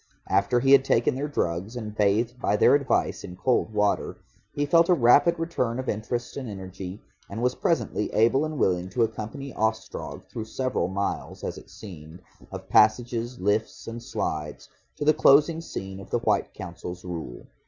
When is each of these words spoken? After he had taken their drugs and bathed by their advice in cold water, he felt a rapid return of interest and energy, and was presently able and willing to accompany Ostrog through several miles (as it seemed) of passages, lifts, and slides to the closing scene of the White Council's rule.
After 0.29 0.59
he 0.61 0.71
had 0.71 0.83
taken 0.83 1.13
their 1.13 1.27
drugs 1.27 1.75
and 1.75 1.93
bathed 1.95 2.41
by 2.41 2.55
their 2.55 2.73
advice 2.73 3.23
in 3.23 3.35
cold 3.35 3.71
water, 3.71 4.17
he 4.51 4.65
felt 4.65 4.89
a 4.89 4.95
rapid 4.95 5.37
return 5.37 5.77
of 5.77 5.87
interest 5.87 6.35
and 6.37 6.49
energy, 6.49 6.99
and 7.29 7.39
was 7.43 7.53
presently 7.53 8.11
able 8.11 8.43
and 8.43 8.57
willing 8.57 8.89
to 8.89 9.03
accompany 9.03 9.53
Ostrog 9.53 10.23
through 10.25 10.45
several 10.45 10.87
miles 10.87 11.43
(as 11.43 11.59
it 11.59 11.69
seemed) 11.69 12.23
of 12.51 12.67
passages, 12.67 13.39
lifts, 13.39 13.85
and 13.85 14.01
slides 14.01 14.69
to 14.95 15.05
the 15.05 15.13
closing 15.13 15.61
scene 15.61 15.99
of 15.99 16.09
the 16.09 16.17
White 16.17 16.51
Council's 16.55 17.05
rule. 17.05 17.45